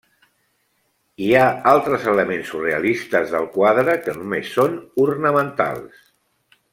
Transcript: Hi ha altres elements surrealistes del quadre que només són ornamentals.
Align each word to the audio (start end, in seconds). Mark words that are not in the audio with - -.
Hi 1.25 1.27
ha 1.35 1.43
altres 1.73 2.07
elements 2.15 2.49
surrealistes 2.53 3.35
del 3.37 3.47
quadre 3.61 3.99
que 4.07 4.19
només 4.21 4.49
són 4.57 4.77
ornamentals. 5.09 6.01